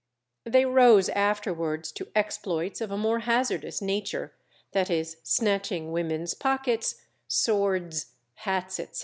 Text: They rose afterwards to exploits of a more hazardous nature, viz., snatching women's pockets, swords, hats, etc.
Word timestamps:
They 0.45 0.65
rose 0.65 1.09
afterwards 1.09 1.91
to 1.91 2.07
exploits 2.15 2.81
of 2.81 2.89
a 2.89 2.97
more 2.97 3.19
hazardous 3.19 3.83
nature, 3.83 4.33
viz., 4.73 5.17
snatching 5.21 5.91
women's 5.91 6.33
pockets, 6.33 6.95
swords, 7.27 8.07
hats, 8.33 8.79
etc. 8.79 8.99